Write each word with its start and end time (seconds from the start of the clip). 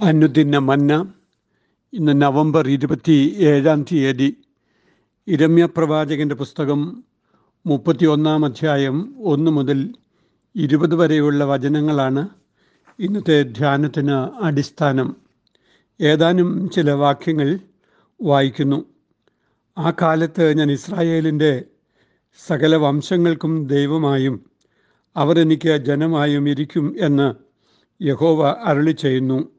അനുദിന 0.00 0.58
മന്ന 0.58 1.12
ഇന്ന് 1.92 2.22
നവംബർ 2.22 2.68
ഇരുപത്തി 2.68 3.36
ഏഴാം 3.38 3.84
തീയതി 3.92 4.36
ഇരമ്യ 5.28 5.66
പ്രവാചകന്റെ 5.66 6.34
പുസ്തകം 6.34 7.04
മുപ്പത്തി 7.66 8.06
ഒന്നാം 8.06 8.44
അധ്യായം 8.44 9.14
ഒന്ന് 9.18 9.50
മുതൽ 9.50 9.94
ഇരുപത് 10.56 10.94
വരെയുള്ള 10.94 11.44
വചനങ്ങളാണ് 11.44 12.28
ഇന്നത്തെ 12.98 13.42
ധ്യാനത്തിന് 13.42 14.44
അടിസ്ഥാനം. 14.44 15.16
ഏതാനും 16.00 16.70
ചില 16.70 16.90
വാക്യങ്ങൾ 16.90 17.58
വായിക്കുന്നു. 18.22 18.84
ആ 19.78 19.90
കാലത്ത് 19.90 20.58
ഞാൻ 20.58 20.72
ഇസ്രായേലിന്റെ 20.72 21.64
സകല 22.46 22.76
വംശങ്ങൾക്കും 22.76 23.66
ദൈവമായും 23.66 24.50
അവർ 25.16 25.40
എനിക്ക് 25.40 25.76
ജനമായും 25.76 26.48
ഇരിക്കും 26.48 26.96
എന്ന് 26.98 27.34
യഹോവ 28.04 28.56
അരളി 28.64 28.90
ചെയ്യുന്നു 28.90 29.57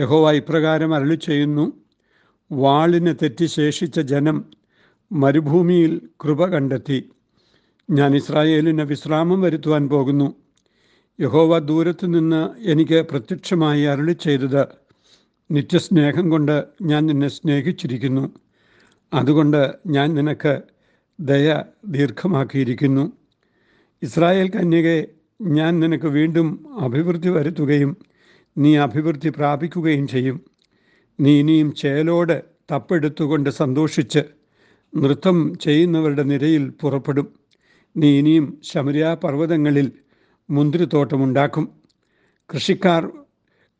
യഹോവ 0.00 0.32
ഇപ്രകാരം 0.32 0.94
അരളി 0.94 1.14
ചെയ്യുന്നു 1.14 1.72
വാളിന് 2.52 3.14
തെറ്റി 3.22 3.46
ശേഷിച്ച 3.46 4.00
ജനം 4.00 4.44
മരുഭൂമിയിൽ 5.12 6.00
കൃപ 6.24 6.46
കണ്ടെത്തി. 6.46 7.10
ഞാൻ 7.90 8.16
ഇസ്രായേലിന് 8.16 8.82
വിശ്രാമം 8.82 9.40
വരുത്തുവാൻ 9.40 9.88
പോകുന്നു. 9.88 10.34
യഹോവ 11.20 11.58
ദൂരത്തു 11.58 12.06
നിന്ന് 12.06 12.42
എനിക്ക് 12.68 13.06
പ്രത്യക്ഷമായി 13.10 13.82
അരളി 13.82 14.12
ചെയ്തത് 14.12 14.62
നിത്യസ്നേഹം 15.50 16.30
കൊണ്ട് 16.30 16.64
ഞാൻ 16.82 17.06
നിന്നെ 17.06 17.28
സ്നേഹിച്ചിരിക്കുന്നു. 17.28 18.30
അതുകൊണ്ട് 19.14 19.74
ഞാൻ 19.86 20.14
നിനക്ക് 20.14 20.62
ദയ 21.20 21.62
ദീർഘമാക്കിയിരിക്കുന്നു. 21.88 23.12
ഇസ്രായേൽ 24.02 24.50
കന്യകെ 24.50 25.06
ഞാൻ 25.42 25.80
നിനക്ക് 25.80 26.06
വീണ്ടും 26.06 26.48
അഭിവൃദ്ധി 26.80 27.28
വരുത്തുകയും 27.28 27.96
നീ 28.62 28.70
അഭിവൃദ്ധി 28.76 29.28
പ്രാപിക്കുകയും 29.28 30.06
ചെയ്യും. 30.08 30.38
നീ 31.20 31.32
ഇനിയും 31.40 31.68
ചേലോട് 31.74 32.36
തപ്പെടുത്തുകൊണ്ട് 32.72 33.50
സന്തോഷിച്ച് 33.50 34.22
നൃത്തം 34.92 35.36
ചെയ്യുന്നവരുടെ 35.64 36.22
നിരയിൽ 36.22 36.64
പുറപ്പെടും. 36.82 37.26
നീ 37.96 38.08
ഇനിയും 38.18 38.46
ശമരിയാ 38.70 39.14
പർവതങ്ങളിൽ 39.14 39.88
മുന്തിരിത്തോട്ടമുണ്ടാക്കും. 40.50 41.64
കൃഷിക്കാർ 42.50 43.02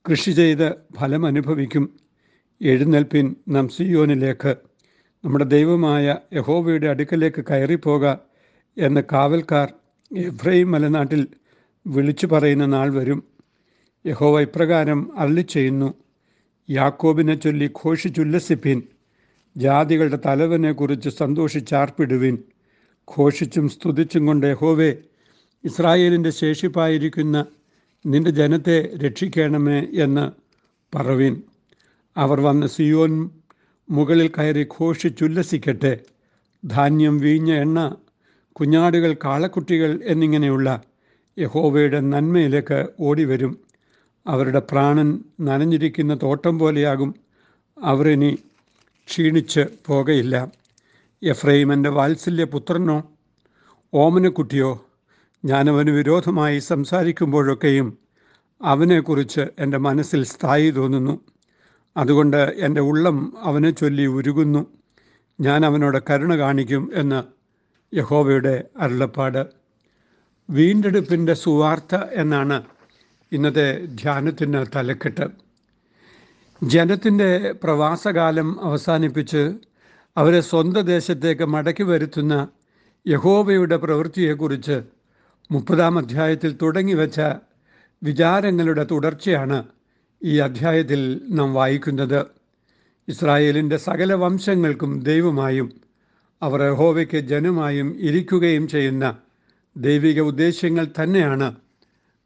കൃഷി 0.09 0.31
ചെയ്ത് 0.31 0.69
ഫലം 0.99 1.27
അനുഭവിക്കും 1.27 1.85
എഴുന്നേൽപ്പിൻ 2.61 3.27
നാം 3.49 3.69
സിയോനിലേക്ക് 3.69 4.53
നമ്മുടെ 5.25 5.45
ദൈവമായ 5.45 6.05
യഹോവയുടെ 6.35 6.87
അടുക്കലേക്ക് 6.87 7.43
കയറിപ്പോക 7.51 8.05
എന്ന് 8.77 9.01
കാവൽക്കാർ 9.13 9.69
എഫ്രൈം 10.11 10.71
മലനാട്ടിൽ 10.71 11.23
വിളിച്ചു 11.87 12.27
പറയുന്ന 12.27 12.67
നാൾ 12.67 12.89
വരും. 12.95 13.21
യഹോവ 14.07 14.41
ഇപ്രകാരം 14.41 15.19
അള്ളി 15.19 15.41
ചെയ്യുന്നു 15.41 15.95
യാക്കോബിനെ 16.71 17.35
ചൊല്ലി 17.35 17.71
ഘോഷിച്ചുല്ലസിപ്പിൻ 17.85 18.83
ജാതികളുടെ 19.57 20.19
തലവനെ 20.27 20.73
കുറിച്ച് 20.73 21.11
സന്തോഷിച്ചാർപ്പിടുവിൻ. 21.11 22.39
ഘോഷിച്ചും 23.17 23.69
സ്തുതിച്ചും 23.69 24.27
കൊണ്ട് 24.27 24.47
യഹോവേ 24.47 24.97
ഇസ്രായേലിന്റെ 25.65 26.31
ശേഷിപ്പായിരിക്കുന്ന 26.31 27.47
നിന്റെ 28.07 28.31
ജനത്തെ 28.31 28.97
രക്ഷിക്കണമേ 28.97 29.87
എന്ന് 29.93 30.31
പറവിൻ. 30.97 31.43
അവർ 32.17 32.41
വന്ന് 32.41 32.67
സിയോൻ 32.67 33.31
മുകളിൽ 33.91 34.29
കയറി 34.29 34.67
ഘോഷിച്ചുല്ലസിക്കട്ടെ. 34.81 35.99
ധാന്യം 36.65 37.19
വീഞ്ഞ 37.19 37.53
എണ്ണ 37.53 37.97
കുഞ്ഞാടുകൾ 38.53 39.17
കാളക്കുട്ടികൾ 39.25 40.01
എന്നിങ്ങനെയുള്ള 40.05 40.83
യഹോവയുടെ 41.39 42.01
നന്മയിലേക്ക് 42.01 42.87
ഓടിവരും. 43.01 43.70
അവരുടെ 44.27 44.63
പ്രാണൻ 44.71 45.25
നനഞ്ഞിരിക്കുന്ന 45.41 46.19
തോട്ടം 46.23 46.59
പോലെയാകും. 46.59 47.15
അവരിനി 47.83 48.39
ക്ഷീണിച്ച് 49.07 49.61
പോകയില്ല. 49.87 50.49
എഫ്രൈമന്റെ 51.23 51.91
വാത്സല്യ 51.91 52.45
പുത്രനോ 52.45 53.11
ഓമനക്കുട്ടിയോ 53.95 54.87
ഞാനവന് 55.45 55.91
വിരോധമായി 55.91 56.59
സംസാരിക്കുമ്പോഴൊക്കെയും 56.59 57.99
അവനെക്കുറിച്ച് 58.63 59.41
എന്റെ 59.59 59.79
മനസ്സിൽ 59.79 60.25
സ്ഥായി 60.25 60.71
തോന്നുന്നു. 60.71 61.21
അതുകൊണ്ട് 61.97 62.37
എന്റെ 62.37 62.81
ഉള്ളം 62.81 63.37
അവനെ 63.41 63.71
ചൊല്ലി 63.71 64.07
ഉരുകുന്നു. 64.07 64.67
ഞാൻ 65.41 65.67
അവനോട് 65.67 65.99
കരുണ 66.11 66.37
കാണിക്കും 66.37 66.91
എന്ന് 66.95 67.23
യഹോവയുടെ 67.97 68.65
അരുളപ്പാട്. 68.81 69.47
വീണ്ടെടുപ്പിന്റെ 70.51 71.35
സുവാർത്ത 71.35 71.97
എന്നാണ് 72.13 72.63
ഇന്നത്തെ 73.33 73.87
ധ്യാനത്തിന് 73.87 74.67
തലക്കെട്ട്. 74.77 75.31
ജനത്തിന്റെ 76.63 77.53
പ്രവാസകാലം 77.53 78.65
അവസാനിപ്പിച്ച് 78.65 79.55
അവരെ 80.17 80.41
സ്വന്തം 80.41 80.81
ദേശത്തേക്ക് 80.81 81.45
മടക്കി 81.45 81.83
വരുത്തുന്ന 81.83 82.49
യഹോബയുടെ 83.07 83.77
പ്രവൃത്തിയെക്കുറിച്ച് 83.77 84.83
മുപ്പതാം 85.51 85.99
അധ്യായത്തിൽ 85.99 86.57
തുടങ്ങി 86.63 86.93
വെച്ച 86.93 87.21
വിചാരങ്ങളുടെ 88.03 88.85
തുടർച്ചയാണ് 88.91 89.65
ഈ 90.25 90.39
അധ്യായത്തിൽ 90.39 91.21
നാം 91.31 91.55
വായിക്കുന്നത്. 91.55 92.27
ഇസ്രായേലിന്റെ 93.09 93.77
സകല 93.77 94.15
വംശങ്ങൾക്കും 94.15 95.01
ദൈവമായും 95.03 95.81
അവർ 96.43 96.63
യഹോവയ്ക്ക് 96.63 97.17
ജനമായും 97.17 97.97
ഇരിക്കുകയും 98.01 98.69
ചെയ്യുന്ന 98.69 99.19
ദൈവിക 99.77 100.21
ഉദ്ദേശ്യങ്ങൾ 100.21 100.87
തന്നെയാണ് 101.03 101.70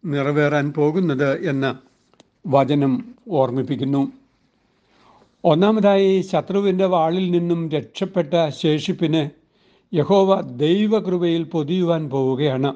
നിറവേറാൻ 0.04 0.72
പോകുന്നത് 0.72 1.48
എന്ന് 1.48 1.74
വചനം 2.48 3.14
ഓർമ്മിപ്പിക്കുന്നു. 3.30 4.12
ഒന്നാമതായി 5.44 6.20
ശത്രുവിന്റെ 6.20 6.84
വാളിൽ 6.84 7.30
നിന്നും 7.30 7.70
രക്ഷപ്പെട്ട 7.70 8.48
ശേഷിപ്പിന് 8.48 9.30
യഹോവ 9.96 10.40
ദൈവകൃപയിൽ 10.40 11.42
പൊതിയുവാൻ 11.44 12.10
പോവുകയാണ്. 12.10 12.74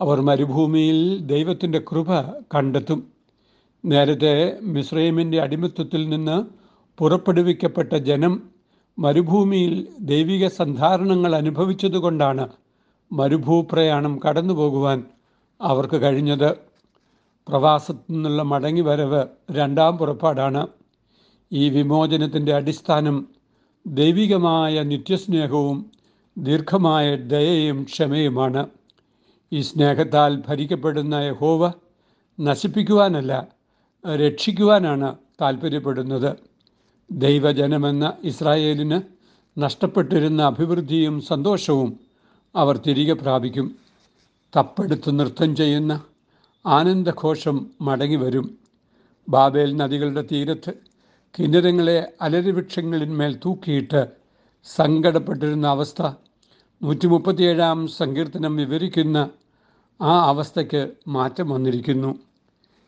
അവർ 0.00 0.20
മരുഭൂമിയിൽ 0.20 1.18
ദൈവത്തിന്റെ 1.18 1.78
കൃപ 1.78 2.20
കണ്ടെത്തും. 2.54 3.12
നേരത്തെ 3.84 4.58
മിസ്രൈമിന്റെ 4.62 5.40
അടിമത്വത്തിൽ 5.40 6.08
നിന്ന് 6.08 6.44
പുറപ്പെടുവിക്കപ്പെട്ട 6.98 7.92
ജനം 7.92 8.42
മരുഭൂമിയിൽ 8.98 9.88
ദൈവിക 10.00 10.48
സന്ധാരണങ്ങൾ 10.48 11.36
അനുഭവിച്ചതുകൊണ്ടാണ് 11.36 12.48
മരുഭൂപ്രയാണം 13.12 14.20
കടന്നു 14.28 14.54
പോകുവാൻ 14.54 15.04
അവർക്ക് 15.60 16.02
കഴിഞ്ഞത് 16.02 16.56
പ്രവാസത്തു 17.48 18.12
നിന്നുള്ള 18.12 18.42
മടങ്ങി 18.42 18.80
വരവ് 18.80 19.26
രണ്ടാം 19.50 19.98
പുറപ്പാടാണ്. 19.98 20.66
ഈ 21.52 21.70
വിമോചനത്തിന്റെ 21.70 22.54
അടിസ്ഥാനം 22.54 23.28
ദൈവികമായ 23.86 24.82
നിത്യസ്നേഹവും 24.82 25.90
ദീർഘമായ 26.38 27.16
ദയയും 27.16 27.82
ക്ഷമയുമാണ്. 27.84 28.66
ഈ 29.52 29.60
സ്നേഹത്താൽ 29.60 30.42
ഭരിക്കപ്പെടുന്ന 30.48 31.14
യഹോവ 31.14 31.72
നശിപ്പിക്കുവാനല്ല 32.40 33.48
രക്ഷിക്കുവാനാണ് 34.04 35.16
താല്പര്യപ്പെടുന്നത് 35.40 36.36
ദൈവജനമെന്ന 37.12 38.12
ഇസ്രായേലിന് 38.24 39.00
നഷ്ടപ്പെട്ടിരുന്ന 39.58 40.42
അഭിവൃദ്ധിയും 40.42 41.20
സന്തോഷവും 41.20 42.00
അവർ 42.56 42.76
തിരികെ 42.76 43.12
പ്രാപിക്കും. 43.12 43.87
തപ്പെടുത്ത് 44.56 45.20
നൃത്തം 45.20 45.56
ചെയ്യുന്ന 45.56 46.00
ആനന്ദഘോഷം 46.66 47.66
മടങ്ങി 47.80 48.16
വരും 48.16 48.46
ബാബേൽ 49.28 49.76
നദികളുടെ 49.76 50.22
തീരത്ത് 50.22 50.72
കിന്നരങ്ങളെ 51.34 52.12
അലരിവൃക്ഷങ്ങളിന്മേൽ 52.22 53.40
തൂക്കിയിട്ട് 53.44 54.06
സങ്കടപ്പെട്ടിരുന്ന 54.64 55.66
അവസ്ഥ 55.66 56.02
നൂറ്റി 56.82 57.06
മുപ്പത്തിയേഴാം 57.06 57.86
സങ്കീർത്തനം 57.88 58.56
വിവരിക്കുന്ന 58.56 59.30
ആ 60.00 60.28
അവസ്ഥയ്ക്ക് 60.28 60.92
മാറ്റം 61.08 61.48
വന്നിരിക്കുന്നു. 61.50 62.10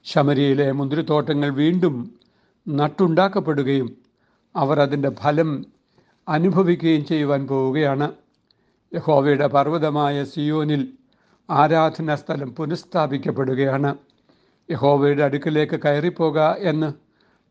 ശമരിയിലെ 0.07 0.73
മുന്തിരിത്തോട്ടങ്ങൾ 0.73 1.51
വീണ്ടും 1.51 1.95
നട്ടുണ്ടാക്കപ്പെടുകയും 2.69 3.89
അവർ 4.57 4.81
അതിന്റെ 4.81 5.11
ഫലം 5.11 5.51
അനുഭവിക്കുകയും 6.29 7.05
ചെയ്യുവാൻ 7.05 7.47
പോവുകയാണ്. 7.47 8.09
യഹോവയുടെ 8.93 9.47
പർവതമായ 9.47 10.25
സിയോനിൽ 10.25 10.83
ആരാധനാ 11.51 12.15
സ്ഥലം 12.15 12.55
പുനഃസ്ഥാപിക്കപ്പെടുകയാണ്. 12.55 13.97
യഹോവയുടെ 14.71 15.23
അടുക്കിലേക്ക് 15.23 15.81
കയറിപ്പോക 15.81 16.41
എന്ന് 16.41 16.93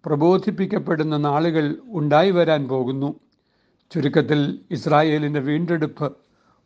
പ്രബോധിപ്പിക്കപ്പെടുന്ന 0.06 1.18
നാളുകൾ 1.18 1.76
ഉണ്ടായി 1.88 2.32
വരാൻ 2.32 2.68
പോകുന്നു. 2.68 3.20
ചുരുക്കത്തിൽ 3.92 4.60
ഇസ്രായേലിന്റെ 4.72 5.40
വീണ്ടെടുപ്പ് 5.40 6.18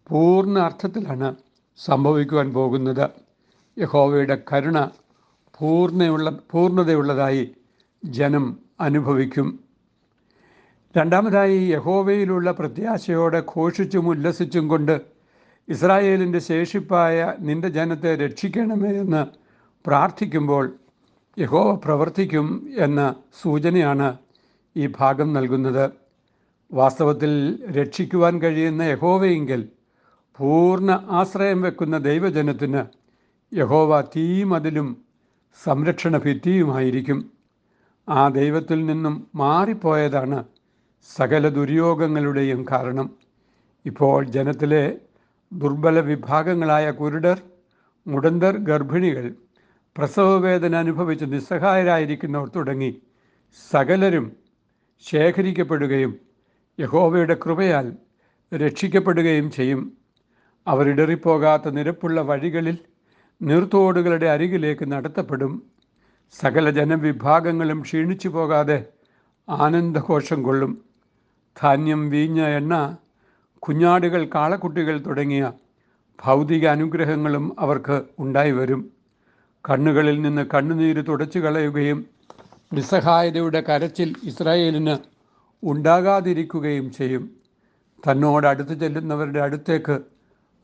പൂർണ 0.08 0.60
അർത്ഥത്തിലാണ് 0.60 1.36
സംഭവിക്കുവാൻ 1.78 2.54
പോകുന്നത്. 2.54 3.10
യഹോവയുടെ 3.80 4.42
കരുണ 4.54 4.80
പൂർണയുള്ള 5.60 6.30
പൂർണതയുള്ളതായി 6.52 7.52
ജനം 8.06 8.60
അനുഭവിക്കും. 8.80 9.60
രണ്ടാമതായി 10.98 11.60
യഹോവയിലുള്ള 11.60 12.52
പ്രത്യാശയോടെ 12.52 13.44
ഘോഷിച്ചും 13.58 14.10
ഉല്ലസിച്ചും 14.10 14.68
കൊണ്ട് 14.68 15.13
ഇസ്രായേലിന്റെ 15.70 16.40
ശേഷിപ്പായ 16.40 17.34
നിന്റെ 17.40 17.70
ജനത്തെ 17.70 18.16
രക്ഷിക്കണമേ 18.16 18.90
എന്ന് 18.90 19.26
പ്രാർത്ഥിക്കുമ്പോൾ 19.86 20.76
യഹോവ 21.40 21.76
പ്രവർത്തിക്കും 21.76 22.70
എന്ന 22.78 23.16
സൂചനയാണ് 23.42 24.18
ഈ 24.78 24.88
ഭാഗം 25.00 25.34
നൽകുന്നത്. 25.34 25.92
വാസ്തവത്തിൽ 26.74 27.32
രക്ഷിക്കുവാൻ 27.72 28.42
കഴിയുന്ന 28.42 28.82
യഹോവയെങ്കിൽ 28.82 29.70
പൂർണ 30.38 30.92
ആശ്രയം 31.10 31.62
വെക്കുന്ന 31.62 31.98
ദൈവജനത്തിന് 31.98 32.86
യഹോവ 33.56 34.02
തീമതിലും 34.02 34.98
സംരക്ഷണ 35.64 36.18
ഭിത്തിയുമായിരിക്കും. 36.18 37.32
ആ 38.10 38.28
ദൈവത്തിൽ 38.28 38.86
നിന്നും 38.86 39.28
മാറിപ്പോയതാണ് 39.36 40.44
സകല 41.16 41.50
ദുര്യോഗങ്ങളുടെയും 41.50 42.66
കാരണം. 42.72 43.10
ഇപ്പോൾ 43.86 44.26
ജനത്തിലെ 44.26 45.00
ദുർബല 45.54 46.00
വിഭാഗങ്ങളായ 46.00 46.92
കുരുടർ 46.92 47.42
മുടന്തർ 48.08 48.58
ഗർഭിണികൾ 48.58 49.36
പ്രസവവേദന 49.98 50.76
അനുഭവിച്ച് 50.76 51.26
നിസ്സഹായരായിരിക്കുന്നവർ 51.26 52.50
തുടങ്ങി 52.50 53.02
സകലരും 53.72 54.26
ശേഖരിക്കപ്പെടുകയും 55.06 56.20
യഹോവയുടെ 56.80 57.34
കൃപയാൽ 57.34 57.98
രക്ഷിക്കപ്പെടുകയും 58.54 59.52
ചെയ്യും. 59.52 59.98
അവരിടറിപ്പോകാത്ത 60.68 61.70
നിരപ്പുള്ള 61.70 62.22
വഴികളിൽ 62.22 62.78
നീർത്തോടുകളുടെ 63.42 64.28
അരികിലേക്ക് 64.28 64.92
നടത്തപ്പെടും. 64.92 65.54
സകല 66.32 66.70
ജനവിഭാഗങ്ങളും 66.70 67.82
ക്ഷീണിച്ചു 67.82 68.30
പോകാതെ 68.30 68.86
ആനന്ദഘോഷം 69.50 70.44
കൊള്ളും. 70.44 70.86
ധാന്യം 71.62 72.10
വീഞ്ഞ 72.10 72.42
എണ്ണ 72.42 72.98
കുഞ്ഞാടുകൾ 73.68 74.30
കാളക്കുട്ടികൾ 74.36 75.00
തുടങ്ങിയ 75.00 75.52
ഭൗതിക 76.24 76.68
അനുഗ്രഹങ്ങളും 76.68 77.56
അവർക്ക് 77.60 78.02
ഉണ്ടായി 78.20 78.52
വരും. 78.52 78.92
കണ്ണുകളിൽ 79.70 80.22
നിന്ന് 80.22 80.46
കണ്ണുനീര് 80.54 81.04
തുടച്ചു 81.08 81.40
കളയുകയും 81.40 82.06
നിസ്സഹായതയുടെ 82.74 83.62
കരച്ചിൽ 83.62 84.16
ഇസ്രായേലിന് 84.24 84.96
ഉണ്ടാകാതിരിക്കുകയും 85.64 86.92
ചെയ്യും. 86.92 87.30
തന്നോട് 88.08 88.48
അടുത്ത് 88.48 88.80
ചെല്ലുന്നവരുടെ 88.80 89.40
അടുത്തേക്ക് 89.40 90.00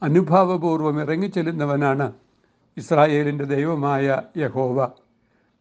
അനുഭാവപൂർവം 0.04 1.02
ഇറങ്ങിച്ചെല്ലുന്നവനാണ് 1.02 2.14
ഇസ്രായേലിന്റെ 2.78 3.46
ദൈവമായ 3.46 4.22
യഹോവ. 4.38 4.88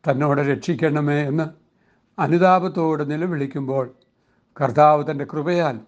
തന്നോട് 0.09 0.41
രക്ഷിക്കണമേ 0.41 1.21
എന്ന് 1.23 1.47
അനുതാപത്തോട് 2.19 3.11
നിലവിളിക്കുമ്പോൾ 3.11 3.95
കർത്താവ് 4.61 5.11
തന്റെ 5.11 5.25
കൃപയാൽ 5.25 5.81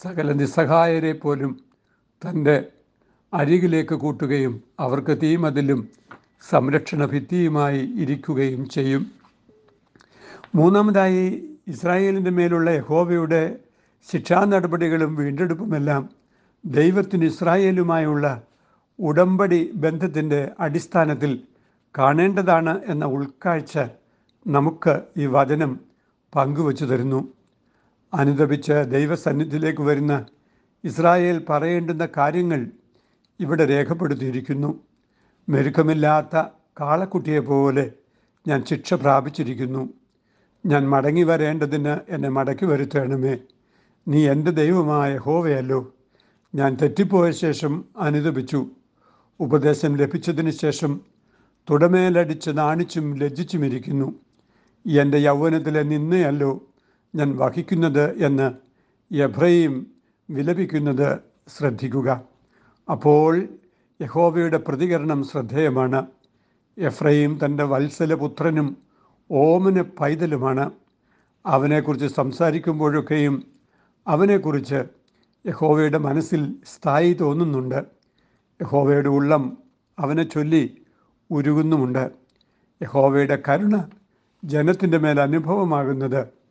സകല 0.00 0.32
നിസ്സഹായരെ 0.32 1.12
പോലും 1.12 1.60
തന്റെ 2.22 2.68
അരികിലേക്ക് 3.32 3.94
കൂട്ടുകയും 3.94 4.62
അവർക്ക് 4.80 5.18
തീമതിലും 5.22 5.88
സംരക്ഷണ 6.50 7.06
ഭിത്തിയുമായി 7.06 7.78
ഇരിക്കുകയും 7.78 8.68
ചെയ്യും. 8.68 9.02
മൂന്നാമതായി 10.54 11.24
ഇസ്രായേലിന്റെ 11.68 12.30
മേലുള്ള 12.30 12.70
യഹോവയുടെ 12.70 13.58
ശിക്ഷാ 14.08 14.44
നടപടികളും 14.44 15.16
വീണ്ടെടുപ്പുമെല്ലാം 15.16 16.02
ദൈവത്തിന് 16.64 17.24
ഇസ്രായേലുമായുള്ള 17.24 18.42
ഉടമ്പടി 18.98 19.70
ബന്ധത്തിന്റെ 19.74 20.52
അടിസ്ഥാനത്തിൽ 20.60 21.32
കാണേണ്ടതാണ് 21.98 22.82
എന്ന 22.84 23.04
ഉൾക്കാഴ്ച 23.04 23.78
നമുക്ക് 24.46 24.94
ഈ 25.16 25.26
വചനം 25.26 25.80
പങ്കുവച്ചു 26.34 26.84
തരുന്നു. 26.84 27.20
അനുദപിച്ച് 28.14 28.72
ദൈവസന്നിധിയിലേക്ക് 28.72 29.82
വരുന്ന 29.82 30.26
ഇസ്രായേൽ 30.84 31.44
പറയേണ്ടുന്ന 31.48 32.08
കാര്യങ്ങൾ 32.16 32.66
ഇവിടെ 33.40 33.66
രേഖപ്പെടുത്തിയിരിക്കുന്നു. 33.66 34.80
മെരുക്കമില്ലാത്ത 35.48 36.42
കാളക്കുട്ടിയെ 36.80 37.38
പോലെ 37.38 37.92
ഞാൻ 38.48 38.64
ശിക്ഷ 38.64 38.94
പ്രാപിച്ചിരിക്കുന്നു. 38.94 39.88
ഞാൻ 40.66 40.88
മടങ്ങി 40.88 41.22
വരേണ്ടതിന് 41.22 42.12
എന്നെ 42.12 42.28
മടക്കി 42.28 42.64
വരുത്തണമേ. 42.64 43.38
നീ 44.08 44.28
എന്റെ 44.28 44.50
ദൈവമായ 44.50 45.16
ഹോവയല്ലോ 45.16 45.92
ഞാൻ 46.54 46.76
തെറ്റിപ്പോയ 46.82 47.30
ശേഷം 47.30 47.84
അനുദപിച്ചു. 47.98 48.66
ഉപദേശം 49.40 49.96
ലഭിച്ചതിന് 49.96 50.50
ശേഷം 50.50 51.00
തുടമേലടിച്ച് 51.70 52.50
നാണിച്ചും 52.50 53.16
ലജ്ജിച്ചുമിരിക്കുന്നു. 53.16 54.14
എന്റെ 54.86 55.18
യൗവനത്തിലെ 55.18 55.82
നിന്നയല്ലോ 55.82 56.62
ഞാൻ 57.14 57.36
വഹിക്കുന്നത് 57.36 58.24
എന്ന് 58.24 58.52
എബ്രയും 59.14 59.86
വിലപിക്കുന്നത് 60.30 61.18
ശ്രദ്ധിക്കുക. 61.56 62.22
അപ്പോൾ 62.90 63.48
യഹോവയുടെ 64.02 64.58
പ്രതികരണം 64.58 65.24
ശ്രദ്ധേയമാണ്. 65.24 66.06
എഫ്രൈം 66.78 67.38
തന്റെ 67.44 67.64
വത്സലപുത്രനും 67.64 68.76
ഓമന 69.30 69.80
പൈതലുമാണ്. 69.80 70.70
അവനെക്കുറിച്ച് 71.46 72.06
സംസാരിക്കുമ്പോഴൊക്കെയും 72.06 73.42
അവനെക്കുറിച്ച് 74.06 74.82
യഹോവയുടെ 75.46 75.98
മനസ്സിൽ 75.98 76.54
സ്ഥായി 76.66 77.12
തോന്നുന്നുണ്ട്. 77.12 77.84
യഹോവയുടെ 78.62 79.08
ഉള്ളം 79.08 79.58
അവനെ 79.98 80.22
ചൊല്ലി 80.22 80.82
ഉരുകുന്നുമുണ്ട്. 81.30 82.10
യഹോവയുടെ 82.82 83.42
കരുണ 83.48 83.84
ജനത്തിന്റെ 84.44 84.98
മേൽ 84.98 85.20
അനുഭവമാകുന്നത് 85.20 86.41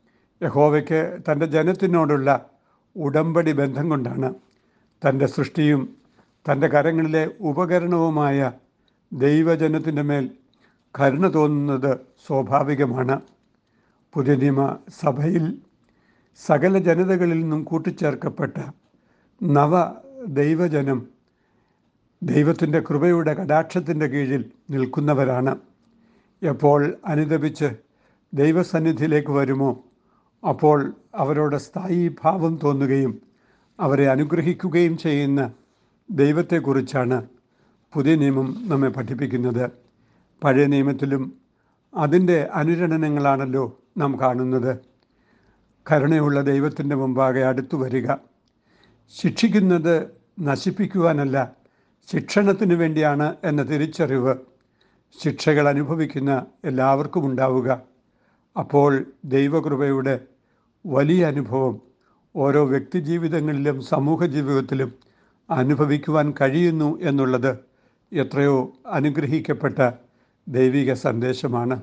യഹോവയ്ക്ക് 0.42 1.24
തന്റെ 1.30 1.46
ജനത്തിനോടുള്ള 1.46 2.30
ഉടമ്പടി 2.96 3.52
ബന്ധം 3.52 3.90
കൊണ്ടാണ് 3.90 4.30
തന്റെ 5.02 5.26
സൃഷ്ടിയും 5.26 5.82
തന്റെ 6.50 6.68
കരങ്ങളിലെ 6.68 7.30
ഉപകരണവുമായ 7.40 8.52
ദൈവജനത്തിന്റെ 9.12 10.02
മേൽ 10.02 10.26
കരുണ 10.96 11.28
തോന്നുന്നത് 11.28 11.92
സ്വാഭാവികമാണ്. 12.28 13.16
പുതിയ 14.14 14.36
നിയമ 14.36 14.62
സഭയിൽ 14.90 15.46
സകല 16.40 16.78
ജനതകളിൽ 16.78 17.40
നിന്നും 17.42 17.64
കൂട്ടിച്ചേർക്കപ്പെട്ട 17.64 18.56
നവ 19.42 19.74
ദൈവജനം 20.28 21.00
ദൈവത്തിന്റെ 22.22 22.80
കൃപയുടെ 22.80 23.34
കടാക്ഷത്തിന്റെ 23.34 24.06
കീഴിൽ 24.06 24.52
നിൽക്കുന്നവരാണ്. 24.70 25.54
എപ്പോൾ 26.42 26.98
അനുദപിച്ച് 27.06 27.70
ദൈവസന്നിധിയിലേക്ക് 28.34 29.32
വരുമോ 29.32 29.72
അപ്പോൾ 30.44 30.94
അവരോട് 31.16 31.56
സ്ഥായി 31.56 32.16
ഭാവം 32.24 32.60
തോന്നുകയും 32.64 33.22
അവരെ 33.80 34.10
അനുഗ്രഹിക്കുകയും 34.10 34.98
ചെയ്യുന്ന 34.98 35.52
ദൈവത്തെക്കുറിച്ചാണ് 36.12 37.28
പുതിയ 37.94 38.16
നിയമം 38.16 38.56
നമ്മെ 38.70 38.90
പഠിപ്പിക്കുന്നത്. 38.90 39.72
പഴയ 40.44 40.66
നിയമത്തിലും 40.66 41.34
അതിന്റെ 41.96 42.50
അനുരണനങ്ങളാണല്ലോ 42.54 43.80
നാം 43.98 44.20
കാണുന്നത്. 44.20 44.78
കരുണയുള്ള 45.92 46.42
ദൈവത്തിന്റെ 46.42 46.96
മുമ്പാകെ 46.96 47.42
അടുത്തു 47.42 47.77
വരിക. 47.77 48.13
ശിക്ഷിക്കുന്നത് 49.10 50.10
നശിപ്പിക്കുവാനല്ല 50.39 51.51
ശിക്ഷണത്തിന് 52.12 52.74
വേണ്ടിയാണ് 52.74 53.36
എന്ന 53.44 53.63
തിരിച്ചറിവ് 53.63 54.36
ശിക്ഷകൾ 55.24 55.68
അനുഭവിക്കുന്ന 55.68 56.46
എല്ലാവർക്കും 56.65 57.25
ഉണ്ടാവുക. 57.25 57.82
അപ്പോൾ 58.60 59.06
ദൈവകൃപയുടെ 59.25 60.20
വലിയ 60.86 61.26
അനുഭവം. 61.26 61.82
ഓരോ 62.36 62.66
വ്യക്തി 62.66 63.00
ജീവിതങ്ങളിലും 63.00 63.82
സമൂഹ 63.82 64.26
ജീവിതത്തിലും 64.26 64.94
അനുഭവിക്കുവാൻ 65.50 66.34
കഴിയുന്നു 66.42 67.00
എന്നുള്ളത് 67.02 67.58
എത്രയോ 68.14 68.74
അനുഗ്രഹിക്കപ്പെട്ട 68.88 69.92
ദൈവിക 70.48 70.94
സന്ദേശമാണ്. 70.94 71.82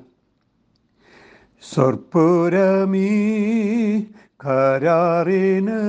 സ്വർപ്പുരമീ 1.73 3.07
കരാറിന് 4.45 5.79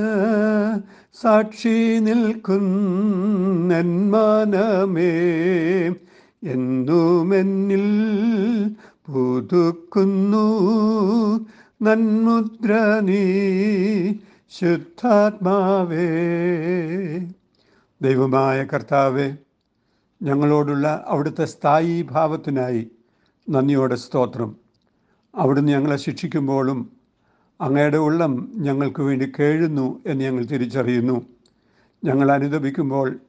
സാക്ഷി 1.21 1.99
നിൽക്കുന്നന്മാനമേ 1.99 2.61
എന്നുമെന്നിൽ 6.43 7.87
പുതുക്കുന്നു 9.05 10.47
നന്മുദ്ര 11.83 12.99
നീ 12.99 13.21
ശുദ്ധാത്മാവേ. 14.49 16.07
ദൈവമായ 18.01 18.63
കർത്താവെ 18.63 19.33
ഞങ്ങളോടുള്ള 20.23 21.05
അവിടുത്തെ 21.07 21.45
സ്ഥായി 21.45 22.01
ഭാവത്തിനായി 22.01 22.91
നന്ദിയോടെ 23.49 23.95
സ്തോത്രം. 23.95 24.55
അവിടുന്ന് 25.35 25.71
ഞങ്ങളെ 25.71 25.97
ശിക്ഷിക്കുമ്പോഴും 25.97 26.91
അങ്ങയുടെ 27.61 27.97
ഉള്ളം 27.97 28.51
ഞങ്ങൾക്ക് 28.55 29.03
വേണ്ടി 29.03 29.31
കേഴുന്നു 29.39 30.01
എന്ന് 30.05 30.23
ഞങ്ങൾ 30.23 30.45
തിരിച്ചറിയുന്നു. 30.45 31.25
ഞങ്ങൾ 32.03 32.31
അനുദപിക്കുമ്പോൾ 32.31 33.19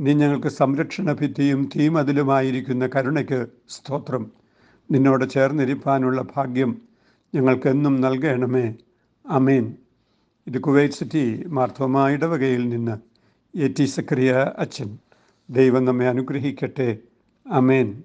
നീ 0.00 0.12
ഞങ്ങൾക്ക് 0.12 0.48
സംരക്ഷണ 0.48 1.12
ഭിത്തിയും 1.12 1.68
തീമതിലുമായിരിക്കുന്ന 1.76 2.88
കരുണയ്ക്ക് 2.96 3.46
സ്തോത്രം. 3.68 4.30
നിന്നോട് 4.90 5.30
ചേർന്നിരിപ്പാനുള്ള 5.30 6.22
ഭാഗ്യം 6.36 6.89
ഞങ്ങൾക്കെന്നും 7.34 8.00
നൽകണമേ. 8.00 8.74
അമേൻ 9.26 9.76
ഇത് 10.46 10.60
കുവൈറ്റ് 10.60 10.94
സിറ്റി 10.94 11.44
മാർത്തോമ 11.46 12.08
ഇടവകയിൽ 12.08 12.68
നിന്ന് 12.68 12.98
എ 13.58 13.68
ടി 13.68 13.84
സക്രിയ 13.84 14.52
അച്ഛൻ. 14.58 14.98
ദൈവം 15.50 15.84
നമ്മെ 15.84 16.08
അനുഗ്രഹിക്കട്ടെ. 16.08 16.98
അമേൻ 17.46 18.02